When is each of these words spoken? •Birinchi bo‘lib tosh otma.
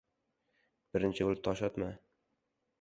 •Birinchi 0.95 1.29
bo‘lib 1.29 1.45
tosh 1.51 1.63
otma. 1.71 1.93